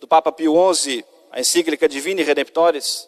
do 0.00 0.08
Papa 0.08 0.32
Pio 0.32 0.54
XI, 0.74 1.04
a 1.30 1.38
encíclica 1.38 1.86
Divini 1.86 2.22
Redemptores, 2.22 3.06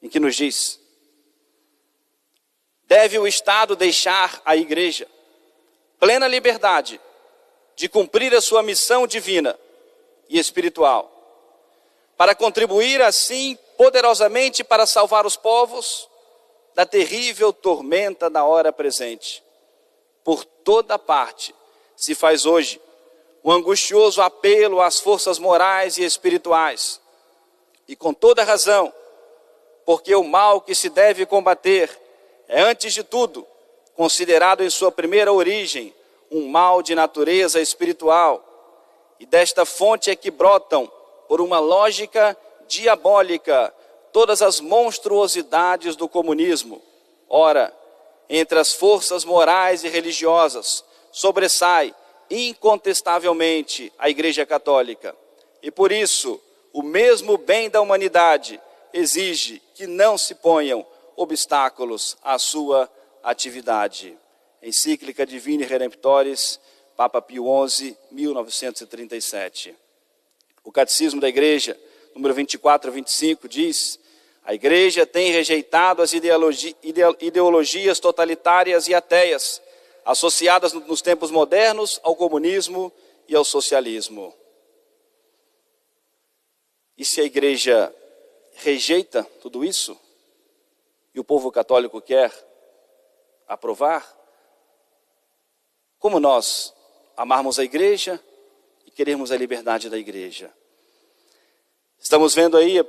em 0.00 0.08
que 0.08 0.20
nos 0.20 0.36
diz: 0.36 0.78
deve 2.84 3.18
o 3.18 3.26
Estado 3.26 3.74
deixar 3.74 4.40
a 4.44 4.56
igreja 4.56 5.08
plena 5.98 6.28
liberdade 6.28 7.00
de 7.74 7.88
cumprir 7.88 8.32
a 8.32 8.40
sua 8.40 8.62
missão 8.62 9.08
divina 9.08 9.58
e 10.28 10.38
espiritual, 10.38 11.10
para 12.16 12.32
contribuir 12.32 13.02
assim 13.02 13.58
poderosamente 13.76 14.62
para 14.62 14.86
salvar 14.86 15.26
os 15.26 15.36
povos 15.36 16.08
da 16.76 16.86
terrível 16.86 17.52
tormenta 17.52 18.30
da 18.30 18.44
hora 18.44 18.72
presente. 18.72 19.42
Por 20.22 20.44
toda 20.44 20.96
parte 20.96 21.52
se 21.96 22.14
faz 22.14 22.46
hoje 22.46 22.80
um 23.44 23.50
angustioso 23.50 24.22
apelo 24.22 24.80
às 24.80 25.00
forças 25.00 25.38
morais 25.38 25.98
e 25.98 26.04
espirituais. 26.04 27.00
E 27.88 27.96
com 27.96 28.14
toda 28.14 28.44
razão, 28.44 28.92
porque 29.84 30.14
o 30.14 30.22
mal 30.22 30.60
que 30.60 30.74
se 30.74 30.88
deve 30.88 31.26
combater 31.26 31.90
é, 32.48 32.60
antes 32.62 32.92
de 32.94 33.02
tudo, 33.02 33.46
considerado 33.94 34.62
em 34.62 34.70
sua 34.70 34.92
primeira 34.92 35.32
origem 35.32 35.94
um 36.30 36.48
mal 36.48 36.82
de 36.82 36.94
natureza 36.94 37.60
espiritual. 37.60 38.42
E 39.18 39.26
desta 39.26 39.64
fonte 39.64 40.10
é 40.10 40.16
que 40.16 40.30
brotam, 40.30 40.90
por 41.28 41.40
uma 41.40 41.58
lógica 41.58 42.36
diabólica 42.66 43.74
todas 44.12 44.42
as 44.42 44.60
monstruosidades 44.60 45.96
do 45.96 46.08
comunismo. 46.08 46.82
Ora, 47.28 47.74
entre 48.28 48.58
as 48.58 48.72
forças 48.72 49.24
morais 49.24 49.84
e 49.84 49.88
religiosas 49.88 50.84
sobressai 51.12 51.94
incontestavelmente 52.30 53.92
a 53.98 54.08
Igreja 54.08 54.44
Católica. 54.44 55.14
E 55.62 55.70
por 55.70 55.92
isso, 55.92 56.40
o 56.72 56.82
mesmo 56.82 57.36
bem 57.36 57.70
da 57.70 57.80
humanidade 57.80 58.60
exige 58.92 59.62
que 59.74 59.86
não 59.86 60.18
se 60.18 60.34
ponham 60.34 60.84
obstáculos 61.14 62.16
à 62.22 62.38
sua 62.38 62.90
atividade. 63.22 64.18
Encíclica 64.62 65.24
Divine 65.26 65.64
Redemptores, 65.64 66.58
Papa 66.96 67.20
Pio 67.20 67.44
XI, 67.68 67.96
1937. 68.10 69.76
O 70.64 70.72
Catecismo 70.72 71.20
da 71.20 71.28
Igreja 71.28 71.78
número 72.14 72.34
24 72.34 72.90
a 72.90 72.94
25, 72.94 73.48
diz: 73.48 73.98
A 74.44 74.54
igreja 74.54 75.06
tem 75.06 75.32
rejeitado 75.32 76.02
as 76.02 76.12
ideologi 76.12 76.76
ideologias 77.20 77.98
totalitárias 77.98 78.88
e 78.88 78.94
ateias, 78.94 79.60
associadas 80.04 80.72
nos 80.72 81.00
tempos 81.00 81.30
modernos 81.30 82.00
ao 82.02 82.16
comunismo 82.16 82.92
e 83.28 83.34
ao 83.34 83.44
socialismo. 83.44 84.34
E 86.96 87.04
se 87.04 87.20
a 87.20 87.24
igreja 87.24 87.94
rejeita 88.54 89.24
tudo 89.40 89.64
isso, 89.64 89.98
e 91.14 91.20
o 91.20 91.24
povo 91.24 91.50
católico 91.50 92.00
quer 92.00 92.32
aprovar, 93.46 94.06
como 95.98 96.18
nós 96.18 96.74
amarmos 97.16 97.58
a 97.58 97.64
igreja 97.64 98.20
e 98.86 98.90
queremos 98.90 99.30
a 99.30 99.36
liberdade 99.36 99.88
da 99.88 99.98
igreja? 99.98 100.52
Estamos 101.98 102.34
vendo 102.34 102.56
aí, 102.56 102.82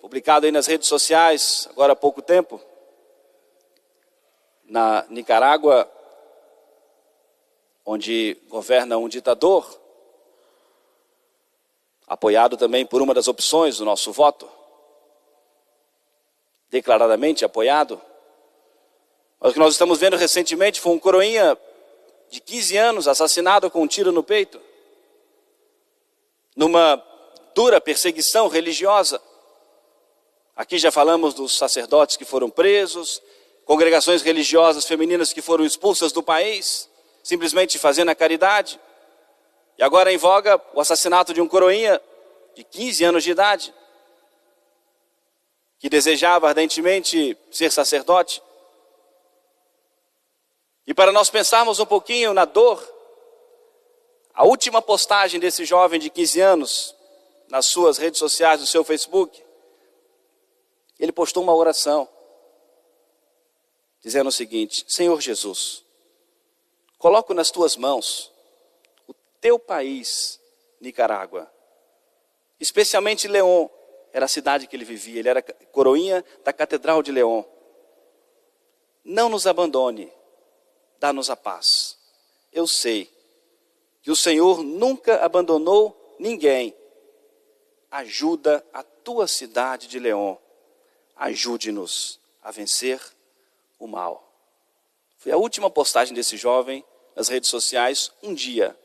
publicado 0.00 0.46
aí 0.46 0.52
nas 0.52 0.66
redes 0.66 0.88
sociais, 0.88 1.68
agora 1.70 1.92
há 1.92 1.96
pouco 1.96 2.20
tempo, 2.20 2.60
na 4.64 5.06
Nicarágua, 5.08 5.90
onde 7.90 8.36
governa 8.50 8.98
um 8.98 9.08
ditador, 9.08 9.66
apoiado 12.06 12.54
também 12.54 12.84
por 12.84 13.00
uma 13.00 13.14
das 13.14 13.28
opções 13.28 13.78
do 13.78 13.84
nosso 13.86 14.12
voto, 14.12 14.46
declaradamente 16.68 17.46
apoiado. 17.46 17.98
Mas 19.40 19.52
o 19.52 19.54
que 19.54 19.58
nós 19.58 19.72
estamos 19.72 19.98
vendo 19.98 20.18
recentemente 20.18 20.82
foi 20.82 20.92
um 20.92 20.98
coroinha 20.98 21.56
de 22.28 22.42
15 22.42 22.76
anos 22.76 23.08
assassinado 23.08 23.70
com 23.70 23.80
um 23.80 23.86
tiro 23.86 24.12
no 24.12 24.22
peito, 24.22 24.60
numa 26.54 27.02
dura 27.54 27.80
perseguição 27.80 28.48
religiosa. 28.48 29.18
Aqui 30.54 30.76
já 30.76 30.92
falamos 30.92 31.32
dos 31.32 31.56
sacerdotes 31.56 32.18
que 32.18 32.26
foram 32.26 32.50
presos, 32.50 33.22
congregações 33.64 34.20
religiosas 34.20 34.84
femininas 34.84 35.32
que 35.32 35.40
foram 35.40 35.64
expulsas 35.64 36.12
do 36.12 36.22
país, 36.22 36.87
simplesmente 37.28 37.78
fazendo 37.78 38.08
a 38.08 38.14
caridade. 38.14 38.80
E 39.76 39.82
agora 39.82 40.10
em 40.10 40.16
voga 40.16 40.58
o 40.72 40.80
assassinato 40.80 41.34
de 41.34 41.42
um 41.42 41.46
coroinha 41.46 42.00
de 42.54 42.64
15 42.64 43.04
anos 43.04 43.22
de 43.22 43.32
idade, 43.32 43.74
que 45.78 45.90
desejava 45.90 46.48
ardentemente 46.48 47.36
ser 47.50 47.70
sacerdote. 47.70 48.42
E 50.86 50.94
para 50.94 51.12
nós 51.12 51.28
pensarmos 51.28 51.78
um 51.78 51.84
pouquinho 51.84 52.32
na 52.32 52.46
dor, 52.46 52.82
a 54.32 54.46
última 54.46 54.80
postagem 54.80 55.38
desse 55.38 55.66
jovem 55.66 56.00
de 56.00 56.08
15 56.08 56.40
anos 56.40 56.96
nas 57.50 57.66
suas 57.66 57.98
redes 57.98 58.18
sociais, 58.18 58.58
no 58.58 58.66
seu 58.66 58.82
Facebook, 58.82 59.44
ele 60.98 61.12
postou 61.12 61.42
uma 61.42 61.54
oração, 61.54 62.08
dizendo 64.00 64.28
o 64.28 64.32
seguinte: 64.32 64.86
Senhor 64.88 65.20
Jesus, 65.20 65.86
coloco 66.98 67.32
nas 67.32 67.50
tuas 67.50 67.76
mãos 67.76 68.32
o 69.06 69.14
teu 69.40 69.58
país, 69.58 70.40
Nicarágua, 70.80 71.50
especialmente 72.60 73.28
León, 73.28 73.70
era 74.12 74.24
a 74.24 74.28
cidade 74.28 74.66
que 74.66 74.74
ele 74.74 74.84
vivia, 74.84 75.20
ele 75.20 75.28
era 75.28 75.42
coroinha 75.42 76.24
da 76.44 76.52
Catedral 76.52 77.02
de 77.02 77.12
León. 77.12 77.44
Não 79.04 79.28
nos 79.28 79.46
abandone, 79.46 80.12
dá-nos 80.98 81.30
a 81.30 81.36
paz. 81.36 81.96
Eu 82.52 82.66
sei 82.66 83.10
que 84.02 84.10
o 84.10 84.16
Senhor 84.16 84.62
nunca 84.62 85.24
abandonou 85.24 86.16
ninguém 86.18 86.74
ajuda 87.90 88.64
a 88.72 88.82
tua 88.82 89.26
cidade 89.26 89.86
de 89.86 89.98
Leão. 89.98 90.38
Ajude-nos 91.16 92.20
a 92.42 92.50
vencer 92.50 93.00
o 93.78 93.86
mal. 93.86 94.24
Foi 95.16 95.32
a 95.32 95.36
última 95.36 95.70
postagem 95.70 96.14
desse 96.14 96.36
jovem 96.36 96.84
nas 97.18 97.26
redes 97.26 97.50
sociais, 97.50 98.12
um 98.22 98.32
dia 98.32 98.78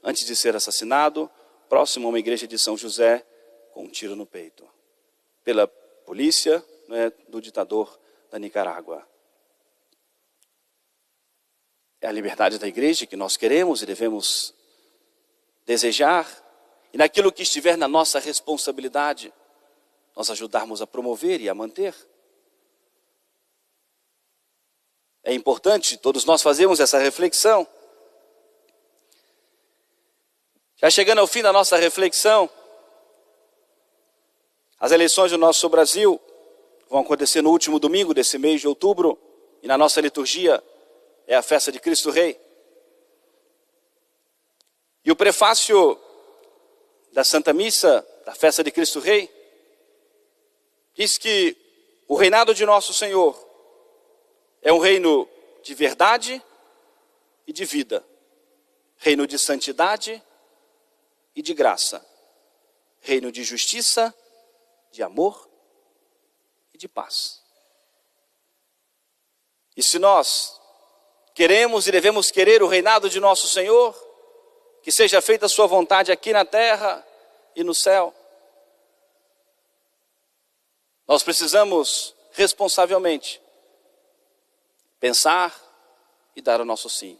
antes 0.00 0.24
de 0.24 0.36
ser 0.36 0.54
assassinado, 0.54 1.28
próximo 1.68 2.06
a 2.06 2.10
uma 2.10 2.20
igreja 2.20 2.46
de 2.46 2.56
São 2.56 2.76
José, 2.76 3.26
com 3.72 3.82
um 3.82 3.88
tiro 3.88 4.14
no 4.14 4.24
peito, 4.24 4.64
pela 5.42 5.66
polícia 5.66 6.64
né, 6.86 7.10
do 7.28 7.40
ditador 7.40 7.98
da 8.30 8.38
Nicarágua. 8.38 9.04
É 12.00 12.06
a 12.06 12.12
liberdade 12.12 12.60
da 12.60 12.68
igreja 12.68 13.06
que 13.06 13.16
nós 13.16 13.36
queremos 13.36 13.82
e 13.82 13.86
devemos 13.86 14.54
desejar 15.66 16.28
e 16.92 16.96
naquilo 16.96 17.32
que 17.32 17.42
estiver 17.42 17.76
na 17.76 17.88
nossa 17.88 18.20
responsabilidade, 18.20 19.34
nós 20.14 20.30
ajudarmos 20.30 20.80
a 20.80 20.86
promover 20.86 21.40
e 21.40 21.48
a 21.48 21.54
manter. 21.54 21.92
É 25.24 25.34
importante 25.34 25.96
todos 25.96 26.24
nós 26.24 26.40
fazermos 26.40 26.78
essa 26.78 26.96
reflexão. 26.96 27.66
Já 30.80 30.90
chegando 30.90 31.18
ao 31.18 31.26
fim 31.26 31.42
da 31.42 31.52
nossa 31.52 31.76
reflexão, 31.76 32.48
as 34.78 34.92
eleições 34.92 35.30
do 35.30 35.36
nosso 35.36 35.68
Brasil 35.68 36.20
vão 36.88 37.00
acontecer 37.00 37.42
no 37.42 37.50
último 37.50 37.78
domingo 37.78 38.14
desse 38.14 38.38
mês 38.38 38.60
de 38.60 38.68
outubro, 38.68 39.18
e 39.62 39.66
na 39.66 39.76
nossa 39.76 40.00
liturgia 40.00 40.62
é 41.26 41.36
a 41.36 41.42
festa 41.42 41.70
de 41.70 41.78
Cristo 41.78 42.10
Rei. 42.10 42.40
E 45.04 45.12
o 45.12 45.16
prefácio 45.16 46.00
da 47.12 47.24
Santa 47.24 47.52
Missa 47.52 48.06
da 48.24 48.34
festa 48.34 48.62
de 48.62 48.70
Cristo 48.70 49.00
Rei, 49.00 49.28
diz 50.94 51.18
que 51.18 51.56
o 52.06 52.14
reinado 52.14 52.54
de 52.54 52.64
nosso 52.64 52.94
Senhor 52.94 53.36
é 54.62 54.72
um 54.72 54.78
reino 54.78 55.28
de 55.62 55.74
verdade 55.74 56.40
e 57.46 57.52
de 57.52 57.64
vida, 57.64 58.04
reino 58.96 59.26
de 59.26 59.38
santidade 59.38 60.22
e 61.40 61.42
de 61.42 61.54
graça, 61.54 62.06
reino 63.00 63.32
de 63.32 63.42
justiça, 63.42 64.14
de 64.92 65.02
amor 65.02 65.48
e 66.74 66.76
de 66.76 66.86
paz. 66.86 67.42
E 69.74 69.82
se 69.82 69.98
nós 69.98 70.60
queremos 71.34 71.86
e 71.86 71.92
devemos 71.92 72.30
querer 72.30 72.62
o 72.62 72.66
reinado 72.66 73.08
de 73.08 73.18
nosso 73.18 73.48
Senhor, 73.48 73.96
que 74.82 74.92
seja 74.92 75.22
feita 75.22 75.46
a 75.46 75.48
sua 75.48 75.66
vontade 75.66 76.12
aqui 76.12 76.30
na 76.30 76.44
terra 76.44 77.02
e 77.56 77.64
no 77.64 77.74
céu, 77.74 78.14
nós 81.08 81.22
precisamos 81.22 82.14
responsavelmente 82.32 83.40
pensar 84.98 85.58
e 86.36 86.42
dar 86.42 86.60
o 86.60 86.66
nosso 86.66 86.90
sim. 86.90 87.18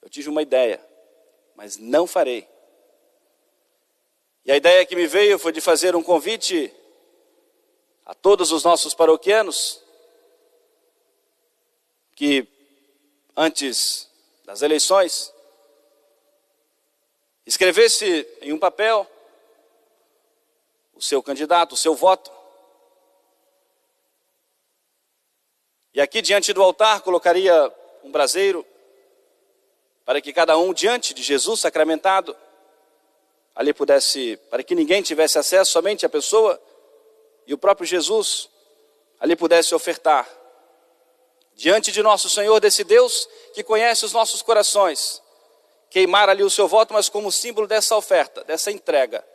Eu 0.00 0.08
tive 0.08 0.30
uma 0.30 0.40
ideia, 0.40 0.82
mas 1.54 1.76
não 1.76 2.06
farei. 2.06 2.55
E 4.46 4.52
a 4.52 4.56
ideia 4.56 4.86
que 4.86 4.94
me 4.94 5.08
veio 5.08 5.40
foi 5.40 5.50
de 5.50 5.60
fazer 5.60 5.96
um 5.96 6.02
convite 6.04 6.72
a 8.04 8.14
todos 8.14 8.52
os 8.52 8.62
nossos 8.62 8.94
paroquianos 8.94 9.82
que 12.14 12.46
antes 13.36 14.08
das 14.44 14.62
eleições 14.62 15.34
escrevesse 17.44 18.24
em 18.40 18.52
um 18.52 18.58
papel 18.58 19.04
o 20.94 21.02
seu 21.02 21.20
candidato, 21.20 21.72
o 21.72 21.76
seu 21.76 21.96
voto. 21.96 22.30
E 25.92 26.00
aqui 26.00 26.22
diante 26.22 26.52
do 26.52 26.62
altar 26.62 27.00
colocaria 27.00 27.74
um 28.04 28.12
braseiro 28.12 28.64
para 30.04 30.20
que 30.20 30.32
cada 30.32 30.56
um 30.56 30.72
diante 30.72 31.12
de 31.12 31.24
Jesus 31.24 31.58
sacramentado 31.58 32.36
ali 33.56 33.72
pudesse, 33.72 34.36
para 34.50 34.62
que 34.62 34.74
ninguém 34.74 35.02
tivesse 35.02 35.38
acesso, 35.38 35.72
somente 35.72 36.06
a 36.06 36.08
pessoa 36.08 36.62
e 37.46 37.52
o 37.52 37.58
próprio 37.58 37.86
Jesus 37.86 38.48
ali 39.18 39.34
pudesse 39.34 39.74
ofertar 39.74 40.28
diante 41.54 41.90
de 41.90 42.02
nosso 42.02 42.30
Senhor 42.30 42.60
desse 42.60 42.84
Deus 42.84 43.28
que 43.54 43.64
conhece 43.64 44.04
os 44.04 44.12
nossos 44.12 44.42
corações, 44.42 45.20
queimar 45.90 46.28
ali 46.28 46.44
o 46.44 46.50
seu 46.50 46.68
voto, 46.68 46.92
mas 46.92 47.08
como 47.08 47.32
símbolo 47.32 47.66
dessa 47.66 47.96
oferta, 47.96 48.44
dessa 48.44 48.70
entrega 48.70 49.26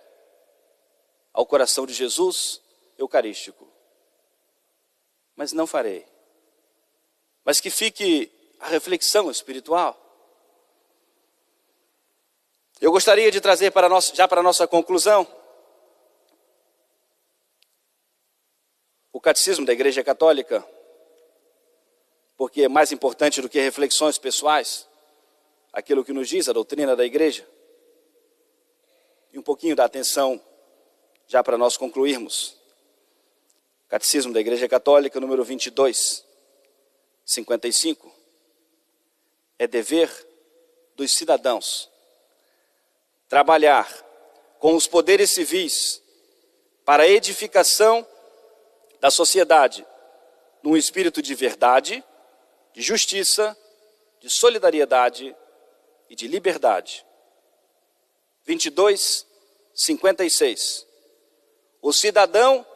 ao 1.34 1.46
coração 1.46 1.86
de 1.86 1.94
Jesus 1.94 2.62
eucarístico. 2.98 3.68
Mas 5.36 5.52
não 5.52 5.66
farei 5.66 6.06
mas 7.44 7.60
que 7.60 7.70
fique 7.70 8.32
a 8.60 8.68
reflexão 8.68 9.30
espiritual. 9.32 9.98
Eu 12.82 12.92
gostaria 12.92 13.30
de 13.30 13.40
trazer 13.40 13.70
para 13.70 13.88
já 14.12 14.28
para 14.28 14.40
a 14.40 14.44
nossa 14.44 14.68
conclusão, 14.68 15.28
o 19.14 19.22
catecismo 19.22 19.68
da 19.68 19.72
Igreja 19.72 20.04
Católica, 20.04 20.68
porque 22.36 22.64
é 22.64 22.68
mais 22.68 22.92
importante 22.92 23.40
do 23.40 23.48
que 23.48 23.62
reflexões 23.62 24.18
pessoais, 24.18 24.90
aquilo 25.72 26.04
que 26.04 26.12
nos 26.12 26.28
diz 26.28 26.50
a 26.50 26.54
doutrina 26.54 26.96
da 26.96 27.06
Igreja. 27.06 27.48
E 29.32 29.38
um 29.38 29.44
pouquinho 29.44 29.76
da 29.76 29.86
atenção, 29.86 30.42
já 31.28 31.44
para 31.44 31.60
nós 31.60 31.78
concluirmos. 31.78 32.58
Catecismo 33.90 34.34
da 34.34 34.40
Igreja 34.40 34.68
Católica, 34.68 35.20
número 35.20 35.44
22. 35.44 36.26
55. 37.24 38.12
É 39.60 39.68
dever 39.68 40.10
dos 40.96 41.12
cidadãos 41.12 41.91
trabalhar 43.32 43.90
com 44.60 44.76
os 44.76 44.88
poderes 44.88 45.32
civis 45.32 46.04
para 46.84 47.04
a 47.04 47.08
edificação 47.08 48.06
da 49.00 49.10
sociedade 49.10 49.88
num 50.62 50.76
espírito 50.76 51.22
de 51.22 51.34
verdade, 51.34 52.04
de 52.74 52.82
justiça, 52.82 53.58
de 54.20 54.30
solidariedade 54.30 55.34
e 56.10 56.16
de 56.16 56.28
liberdade. 56.28 57.06
22, 58.44 59.26
56. 59.74 60.86
O 61.82 61.94
cidadão 61.94 62.68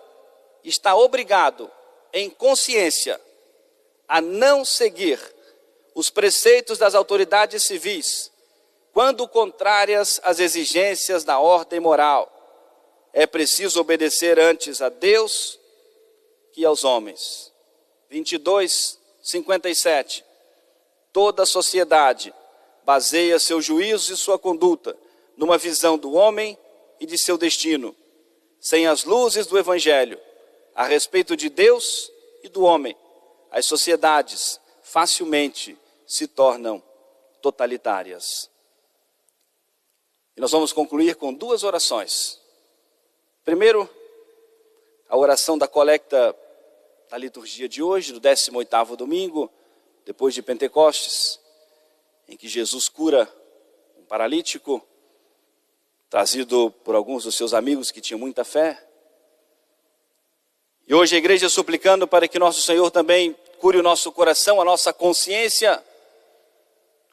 está 0.63 0.96
obrigado, 0.96 1.70
em 2.13 2.30
consciência, 2.30 3.20
a 4.08 4.22
não 4.22 4.63
seguir 4.63 5.20
os 5.94 6.10
preceitos 6.10 6.78
das 6.78 6.96
autoridades 6.96 7.62
civis, 7.62 8.32
quando 8.95 9.27
contrárias 9.27 10.21
às 10.23 10.39
exigências 10.39 11.25
da 11.25 11.38
ordem 11.38 11.81
moral. 11.81 12.31
É 13.12 13.27
preciso 13.27 13.81
obedecer 13.81 14.39
antes 14.39 14.81
a 14.81 14.88
Deus 14.88 15.60
que 16.53 16.63
aos 16.63 16.86
homens. 16.86 17.51
22, 18.10 18.97
57. 19.21 20.23
Toda 21.12 21.43
a 21.43 21.45
sociedade 21.45 22.34
baseia 22.86 23.38
seu 23.38 23.62
juízo 23.62 24.13
e 24.13 24.17
sua 24.17 24.39
conduta 24.39 24.97
numa 25.36 25.58
visão 25.58 25.97
do 25.97 26.13
homem 26.13 26.58
e 26.97 27.05
de 27.05 27.17
seu 27.17 27.38
destino, 27.38 27.93
sem 28.62 28.88
as 28.88 29.03
luzes 29.03 29.45
do 29.45 29.60
Evangelho, 29.60 30.17
a 30.73 30.86
respeito 30.86 31.36
de 31.36 31.49
Deus 31.49 32.10
e 32.43 32.47
do 32.47 32.63
homem 32.63 32.95
as 33.51 33.65
sociedades 33.65 34.58
facilmente 34.81 35.77
se 36.08 36.27
tornam 36.27 36.81
totalitárias. 37.41 38.55
E 40.36 40.41
nós 40.41 40.52
vamos 40.52 40.74
concluir 40.74 41.15
com 41.15 41.34
duas 41.34 41.63
orações. 41.63 42.39
Primeiro, 43.43 43.89
a 45.08 45.17
oração 45.17 45.58
da 45.58 45.67
colecta 45.67 46.36
da 47.10 47.17
liturgia 47.17 47.69
de 47.69 47.82
hoje, 47.82 48.12
do 48.12 48.19
18º 48.19 48.95
domingo, 48.95 49.52
depois 50.06 50.34
de 50.34 50.41
Pentecostes, 50.41 51.39
em 52.28 52.36
que 52.36 52.48
Jesus 52.48 52.89
cura 52.89 53.32
um 53.98 54.04
paralítico, 54.04 54.86
trazido 56.10 56.71
por 56.84 56.95
alguns 56.95 57.24
dos 57.24 57.36
seus 57.36 57.54
amigos 57.54 57.91
que 57.91 58.02
tinham 58.02 58.19
muita 58.19 58.43
fé. 58.43 58.84
E 60.88 60.93
hoje 60.93 61.15
a 61.15 61.17
igreja 61.17 61.50
suplicando 61.50 62.08
para 62.08 62.28
que 62.28 62.38
nosso 62.38 62.62
Senhor 62.62 62.91
também 62.91 63.36
cure 63.60 63.78
o 63.78 63.84
nosso 63.84 64.12
coração, 64.12 64.60
a 64.60 64.65
nossa 64.65 64.91
consciência, 64.91 65.84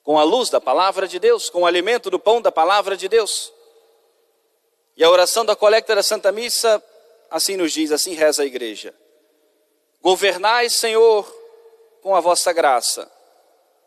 com 0.03 0.19
a 0.19 0.25
luz 0.25 0.51
da 0.51 0.61
palavra 0.61 1.07
de 1.07 1.19
Deus, 1.19 1.49
com 1.49 1.63
o 1.63 1.67
alimento 1.67 2.11
do 2.11 2.19
pão 2.19 2.41
da 2.41 2.51
palavra 2.51 2.97
de 2.97 3.09
Deus. 3.09 3.53
E 4.97 5.05
a 5.05 5.11
oração 5.11 5.45
da 5.45 5.57
coleta 5.57 5.95
da 5.95 6.03
Santa 6.03 6.33
Missa, 6.33 6.83
assim 7.31 7.57
nos 7.57 7.73
diz, 7.73 7.93
assim 7.93 8.15
reza 8.15 8.43
a 8.43 8.47
igreja: 8.47 8.95
Governai, 10.01 10.69
Senhor, 10.69 11.25
com 12.03 12.15
a 12.15 12.21
vossa 12.21 12.53
graça, 12.53 13.11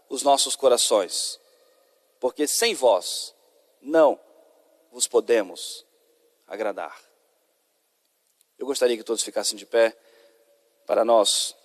os 0.09 0.23
nossos 0.23 0.55
corações, 0.55 1.39
porque 2.19 2.47
sem 2.47 2.73
vós 2.73 3.35
não 3.81 4.19
vos 4.91 5.07
podemos 5.07 5.85
agradar. 6.47 6.97
Eu 8.57 8.65
gostaria 8.65 8.95
que 8.95 9.03
todos 9.03 9.21
ficassem 9.21 9.57
de 9.57 9.65
pé 9.65 9.95
para 10.87 11.03
nós 11.03 11.55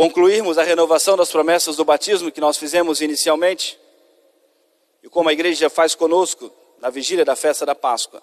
concluirmos 0.00 0.56
a 0.56 0.62
renovação 0.62 1.14
das 1.14 1.30
promessas 1.30 1.76
do 1.76 1.84
batismo 1.84 2.32
que 2.32 2.40
nós 2.40 2.56
fizemos 2.56 3.02
inicialmente, 3.02 3.78
e 5.02 5.10
como 5.10 5.28
a 5.28 5.32
igreja 5.34 5.68
faz 5.68 5.94
conosco 5.94 6.50
na 6.78 6.88
vigília 6.88 7.22
da 7.22 7.36
festa 7.36 7.66
da 7.66 7.74
Páscoa. 7.74 8.22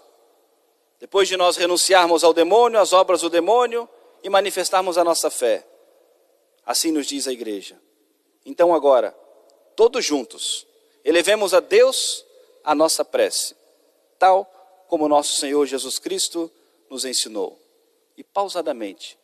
Depois 1.00 1.28
de 1.28 1.38
nós 1.38 1.56
renunciarmos 1.56 2.24
ao 2.24 2.34
demônio, 2.34 2.80
às 2.80 2.94
obras 2.94 3.22
do 3.22 3.30
demônio 3.30 3.88
e 4.24 4.30
manifestarmos 4.30 4.98
a 4.98 5.04
nossa 5.04 5.30
fé. 5.30 5.64
Assim 6.66 6.92
nos 6.92 7.06
diz 7.06 7.28
a 7.28 7.32
igreja. 7.32 7.80
Então 8.44 8.74
agora, 8.74 9.16
todos 9.76 10.04
juntos, 10.04 10.66
elevemos 11.06 11.54
a 11.54 11.60
Deus 11.60 12.26
a 12.64 12.74
nossa 12.74 13.06
prece, 13.06 13.56
tal 14.18 14.52
como 14.88 15.08
nosso 15.08 15.40
Senhor 15.40 15.68
Jesus 15.68 16.00
Cristo 16.00 16.52
nos 16.90 17.06
ensinou. 17.06 17.56
E 18.18 18.24
pausadamente, 18.24 19.16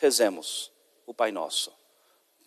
rezemos 0.00 0.72
o 1.04 1.12
Pai 1.12 1.30
Nosso. 1.30 1.76